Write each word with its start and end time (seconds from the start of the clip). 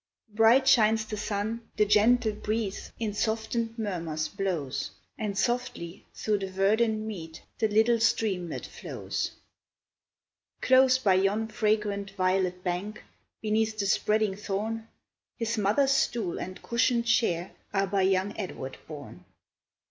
Bright 0.33 0.67
shines 0.67 1.05
the 1.05 1.15
sun, 1.15 1.69
the 1.77 1.85
gentle 1.85 2.31
breeze 2.31 2.91
In 2.99 3.13
soften'd 3.13 3.77
murmurs 3.77 4.29
blows, 4.29 4.89
And 5.15 5.37
softly 5.37 6.07
through 6.15 6.39
the 6.39 6.49
verdant 6.49 7.01
mead, 7.01 7.41
The 7.59 7.67
little 7.67 7.99
streamlet 7.99 8.65
flows. 8.65 9.29
Close 10.59 10.97
by 10.97 11.13
yon 11.13 11.49
fragrant 11.49 12.09
violet 12.17 12.63
bank, 12.63 13.03
Beneath 13.43 13.77
the 13.77 13.85
spreading 13.85 14.35
thorn, 14.35 14.87
His 15.37 15.55
mother's 15.59 15.91
stool 15.91 16.39
and 16.39 16.63
cushion'd 16.63 17.05
chair 17.05 17.51
Are 17.71 17.85
by 17.85 18.01
young 18.01 18.35
Edward 18.39 18.79
borne. 18.87 19.23